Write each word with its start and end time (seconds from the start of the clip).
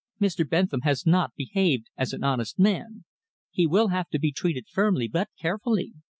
"Mr. 0.19 0.49
Bentham 0.49 0.81
has 0.81 1.05
not 1.05 1.35
behaved 1.35 1.85
as 1.95 2.11
an 2.11 2.23
honest 2.23 2.57
man. 2.57 3.03
He 3.51 3.67
will 3.67 3.89
have 3.89 4.09
to 4.09 4.17
be 4.17 4.31
treated 4.31 4.65
firmly 4.67 5.07
but 5.07 5.29
carefully. 5.39 5.93